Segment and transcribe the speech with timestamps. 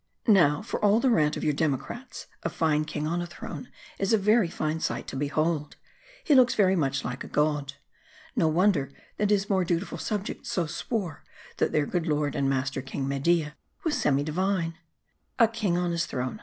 [0.25, 3.69] Now, for all the rant of your democrats, a fine king on a throne
[3.99, 5.75] is a very fine sight to behold.
[6.23, 7.73] He looks very much like a god.
[8.35, 11.23] No wonder that his more dutiful sub jects so swore,
[11.57, 14.71] that their good lord and master King Media was demi divine.
[15.37, 15.47] 216 MARDI.
[15.47, 16.39] A king on his throne